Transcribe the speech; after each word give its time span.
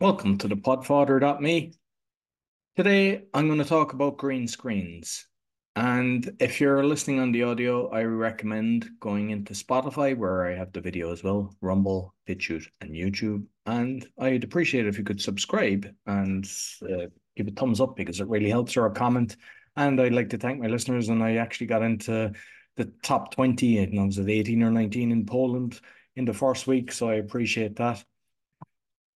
Welcome 0.00 0.38
to 0.38 0.48
the 0.48 0.54
podfather.me. 0.54 1.74
Today 2.74 3.24
I'm 3.34 3.48
going 3.48 3.58
to 3.58 3.66
talk 3.66 3.92
about 3.92 4.16
green 4.16 4.48
screens. 4.48 5.26
And 5.76 6.34
if 6.40 6.58
you're 6.58 6.82
listening 6.86 7.20
on 7.20 7.32
the 7.32 7.42
audio, 7.42 7.90
I 7.90 8.04
recommend 8.04 8.88
going 8.98 9.28
into 9.28 9.52
Spotify 9.52 10.16
where 10.16 10.46
I 10.46 10.54
have 10.54 10.72
the 10.72 10.80
video 10.80 11.12
as 11.12 11.22
well, 11.22 11.54
Rumble, 11.60 12.14
BitChute, 12.26 12.64
and 12.80 12.92
YouTube. 12.92 13.44
And 13.66 14.08
I'd 14.18 14.42
appreciate 14.42 14.86
if 14.86 14.96
you 14.96 15.04
could 15.04 15.20
subscribe 15.20 15.86
and 16.06 16.50
uh, 16.82 17.08
give 17.36 17.48
a 17.48 17.50
thumbs 17.50 17.82
up 17.82 17.94
because 17.94 18.20
it 18.20 18.28
really 18.28 18.48
helps 18.48 18.78
or 18.78 18.86
a 18.86 18.90
comment. 18.90 19.36
And 19.76 20.00
I'd 20.00 20.14
like 20.14 20.30
to 20.30 20.38
thank 20.38 20.62
my 20.62 20.68
listeners. 20.68 21.10
And 21.10 21.22
I 21.22 21.36
actually 21.36 21.66
got 21.66 21.82
into 21.82 22.32
the 22.78 22.90
top 23.02 23.34
20, 23.34 23.98
I 23.98 24.02
was 24.02 24.16
it 24.16 24.30
18 24.30 24.62
or 24.62 24.70
19 24.70 25.12
in 25.12 25.26
Poland 25.26 25.78
in 26.16 26.24
the 26.24 26.32
first 26.32 26.66
week. 26.66 26.90
So 26.90 27.10
I 27.10 27.16
appreciate 27.16 27.76
that. 27.76 28.02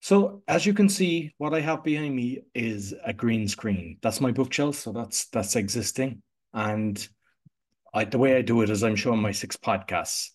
So 0.00 0.42
as 0.46 0.64
you 0.64 0.74
can 0.74 0.88
see, 0.88 1.32
what 1.38 1.54
I 1.54 1.60
have 1.60 1.82
behind 1.82 2.14
me 2.14 2.40
is 2.54 2.94
a 3.04 3.12
green 3.12 3.48
screen. 3.48 3.98
That's 4.00 4.20
my 4.20 4.30
bookshelf, 4.30 4.76
so 4.76 4.92
that's 4.92 5.26
that's 5.26 5.56
existing. 5.56 6.22
And 6.52 7.06
I, 7.92 8.04
the 8.04 8.18
way 8.18 8.36
I 8.36 8.42
do 8.42 8.62
it 8.62 8.70
is 8.70 8.84
I'm 8.84 8.96
showing 8.96 9.20
my 9.20 9.32
six 9.32 9.56
podcasts 9.56 10.30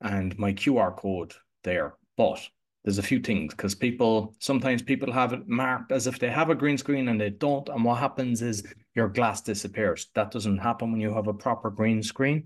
and 0.00 0.38
my 0.38 0.52
QR 0.52 0.96
code 0.96 1.32
there. 1.64 1.94
But 2.16 2.46
there's 2.84 2.98
a 2.98 3.02
few 3.02 3.20
things 3.20 3.54
because 3.54 3.74
people 3.74 4.36
sometimes 4.38 4.82
people 4.82 5.12
have 5.12 5.32
it 5.32 5.48
marked 5.48 5.92
as 5.92 6.06
if 6.06 6.18
they 6.18 6.30
have 6.30 6.50
a 6.50 6.54
green 6.54 6.78
screen 6.78 7.08
and 7.08 7.20
they 7.20 7.30
don't. 7.30 7.68
And 7.68 7.84
what 7.84 7.98
happens 7.98 8.42
is 8.42 8.64
your 8.94 9.08
glass 9.08 9.40
disappears. 9.40 10.08
That 10.14 10.30
doesn't 10.30 10.58
happen 10.58 10.92
when 10.92 11.00
you 11.00 11.12
have 11.12 11.26
a 11.26 11.34
proper 11.34 11.70
green 11.70 12.02
screen. 12.02 12.44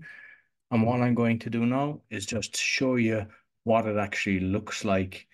And 0.71 0.83
what 0.83 1.01
I'm 1.01 1.15
going 1.15 1.39
to 1.39 1.49
do 1.49 1.65
now 1.65 2.01
is 2.09 2.25
just 2.25 2.55
show 2.55 2.95
you 2.95 3.27
what 3.65 3.85
it 3.85 3.97
actually 3.97 4.39
looks 4.39 4.85
like 4.85 5.27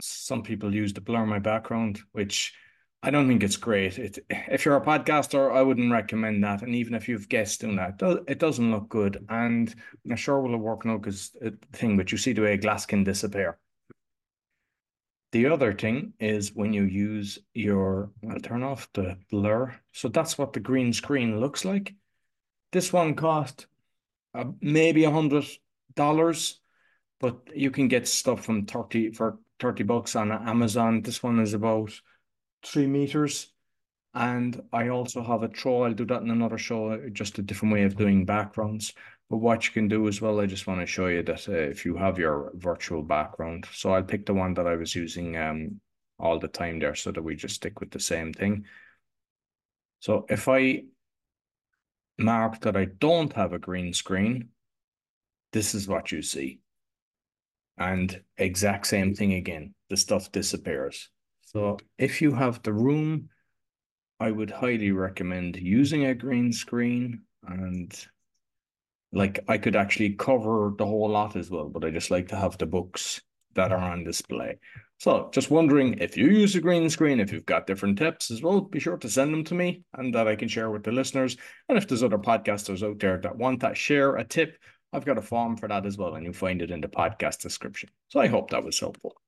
some 0.00 0.42
people 0.42 0.74
use 0.74 0.92
to 0.94 1.00
blur 1.00 1.26
my 1.26 1.38
background, 1.38 2.00
which 2.12 2.54
I 3.02 3.10
don't 3.10 3.28
think 3.28 3.42
it's 3.42 3.56
great. 3.56 3.98
It, 3.98 4.18
if 4.28 4.64
you're 4.64 4.76
a 4.76 4.84
podcaster, 4.84 5.52
I 5.52 5.62
wouldn't 5.62 5.92
recommend 5.92 6.42
that. 6.44 6.62
And 6.62 6.74
even 6.74 6.94
if 6.94 7.08
you've 7.08 7.28
guests 7.28 7.58
doing 7.58 7.76
that, 7.76 8.00
it 8.26 8.38
doesn't 8.38 8.70
look 8.72 8.88
good. 8.88 9.24
And 9.28 9.72
I'm 10.08 10.16
sure 10.16 10.40
will 10.40 10.54
it 10.54 10.58
work 10.58 10.84
now 10.84 10.98
because 10.98 11.36
thing, 11.72 11.96
but 11.96 12.10
you 12.10 12.18
see 12.18 12.32
the 12.32 12.42
way 12.42 12.56
glass 12.56 12.86
can 12.86 13.04
disappear. 13.04 13.58
The 15.30 15.46
other 15.46 15.74
thing 15.74 16.14
is 16.18 16.54
when 16.54 16.72
you 16.72 16.84
use 16.84 17.38
your, 17.52 18.10
I'll 18.28 18.40
turn 18.40 18.62
off 18.62 18.88
the 18.94 19.18
blur. 19.30 19.74
So 19.92 20.08
that's 20.08 20.38
what 20.38 20.54
the 20.54 20.60
green 20.60 20.92
screen 20.92 21.38
looks 21.38 21.64
like. 21.64 21.94
This 22.72 22.92
one 22.92 23.14
cost 23.14 23.66
uh, 24.34 24.44
maybe 24.60 25.04
a 25.04 25.10
hundred 25.10 25.44
dollars, 25.94 26.60
but 27.20 27.40
you 27.54 27.70
can 27.70 27.88
get 27.88 28.08
stuff 28.08 28.44
from 28.44 28.66
30 28.66 29.12
for 29.12 29.38
30 29.60 29.84
bucks 29.84 30.16
on 30.16 30.32
Amazon. 30.32 31.02
This 31.02 31.22
one 31.22 31.40
is 31.40 31.54
about 31.54 31.92
three 32.64 32.86
meters. 32.86 33.52
And 34.14 34.62
I 34.72 34.88
also 34.88 35.22
have 35.22 35.42
a 35.42 35.48
throw. 35.48 35.82
I'll 35.82 35.94
do 35.94 36.06
that 36.06 36.22
in 36.22 36.30
another 36.30 36.58
show, 36.58 37.08
just 37.12 37.38
a 37.38 37.42
different 37.42 37.74
way 37.74 37.84
of 37.84 37.96
doing 37.96 38.24
backgrounds. 38.24 38.94
But 39.30 39.38
what 39.38 39.66
you 39.66 39.72
can 39.72 39.88
do 39.88 40.08
as 40.08 40.20
well, 40.20 40.40
I 40.40 40.46
just 40.46 40.66
want 40.66 40.80
to 40.80 40.86
show 40.86 41.08
you 41.08 41.22
that 41.22 41.48
uh, 41.48 41.52
if 41.52 41.84
you 41.84 41.96
have 41.96 42.18
your 42.18 42.50
virtual 42.54 43.02
background. 43.02 43.66
So 43.72 43.92
I'll 43.92 44.02
pick 44.02 44.24
the 44.24 44.34
one 44.34 44.54
that 44.54 44.66
I 44.66 44.76
was 44.76 44.94
using 44.94 45.36
um, 45.36 45.80
all 46.18 46.38
the 46.38 46.48
time 46.48 46.78
there 46.78 46.94
so 46.94 47.12
that 47.12 47.22
we 47.22 47.36
just 47.36 47.56
stick 47.56 47.80
with 47.80 47.90
the 47.90 48.00
same 48.00 48.32
thing. 48.32 48.64
So 50.00 50.24
if 50.28 50.48
I 50.48 50.84
mark 52.18 52.60
that 52.62 52.76
I 52.76 52.86
don't 52.86 53.32
have 53.34 53.52
a 53.52 53.58
green 53.58 53.92
screen, 53.92 54.48
this 55.52 55.74
is 55.74 55.86
what 55.86 56.10
you 56.10 56.22
see. 56.22 56.60
And 57.78 58.20
exact 58.36 58.86
same 58.86 59.14
thing 59.14 59.34
again, 59.34 59.74
the 59.88 59.96
stuff 59.96 60.32
disappears. 60.32 61.08
So 61.42 61.78
if 61.96 62.20
you 62.20 62.32
have 62.32 62.62
the 62.62 62.72
room, 62.72 63.28
I 64.20 64.30
would 64.30 64.50
highly 64.50 64.90
recommend 64.90 65.56
using 65.56 66.06
a 66.06 66.14
green 66.14 66.52
screen 66.52 67.22
and 67.46 67.94
like 69.12 69.44
I 69.48 69.56
could 69.58 69.76
actually 69.76 70.10
cover 70.10 70.74
the 70.76 70.84
whole 70.84 71.08
lot 71.08 71.36
as 71.36 71.50
well, 71.50 71.68
but 71.68 71.84
I 71.84 71.90
just 71.90 72.10
like 72.10 72.28
to 72.28 72.36
have 72.36 72.58
the 72.58 72.66
books 72.66 73.22
that 73.54 73.72
are 73.72 73.78
on 73.78 74.04
display. 74.04 74.58
So 74.98 75.30
just 75.32 75.50
wondering 75.50 75.98
if 76.00 76.16
you 76.16 76.26
use 76.26 76.54
a 76.56 76.60
green 76.60 76.90
screen, 76.90 77.20
if 77.20 77.32
you've 77.32 77.46
got 77.46 77.66
different 77.66 77.96
tips 77.96 78.30
as 78.30 78.42
well, 78.42 78.60
be 78.60 78.80
sure 78.80 78.96
to 78.98 79.08
send 79.08 79.32
them 79.32 79.44
to 79.44 79.54
me 79.54 79.84
and 79.94 80.14
that 80.14 80.28
I 80.28 80.36
can 80.36 80.48
share 80.48 80.70
with 80.70 80.82
the 80.82 80.92
listeners. 80.92 81.36
And 81.68 81.78
if 81.78 81.86
there's 81.86 82.02
other 82.02 82.18
podcasters 82.18 82.86
out 82.86 82.98
there 82.98 83.18
that 83.18 83.36
want 83.36 83.60
that 83.60 83.76
share 83.76 84.16
a 84.16 84.24
tip 84.24 84.58
I've 84.92 85.04
got 85.04 85.18
a 85.18 85.22
form 85.22 85.56
for 85.56 85.68
that 85.68 85.86
as 85.86 85.98
well, 85.98 86.14
and 86.14 86.24
you'll 86.24 86.32
find 86.32 86.62
it 86.62 86.70
in 86.70 86.80
the 86.80 86.88
podcast 86.88 87.40
description. 87.40 87.90
So 88.08 88.20
I 88.20 88.26
hope 88.26 88.50
that 88.50 88.64
was 88.64 88.78
helpful. 88.80 89.20